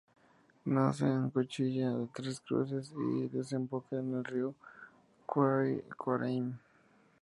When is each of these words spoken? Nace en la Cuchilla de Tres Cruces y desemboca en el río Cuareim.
Nace 0.65 1.05
en 1.05 1.21
la 1.25 1.29
Cuchilla 1.29 1.91
de 1.91 2.07
Tres 2.11 2.39
Cruces 2.39 2.91
y 2.97 3.27
desemboca 3.27 3.97
en 3.97 4.15
el 4.15 4.25
río 4.25 4.55
Cuareim. 5.27 6.55